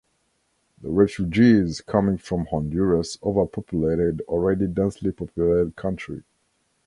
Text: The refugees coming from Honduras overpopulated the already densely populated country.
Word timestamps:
The 0.81 0.89
refugees 0.89 1.79
coming 1.79 2.17
from 2.17 2.47
Honduras 2.47 3.19
overpopulated 3.21 4.17
the 4.17 4.23
already 4.23 4.65
densely 4.65 5.11
populated 5.11 5.75
country. 5.75 6.23